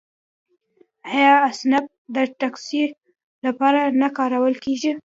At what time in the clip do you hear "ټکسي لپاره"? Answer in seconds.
2.39-3.79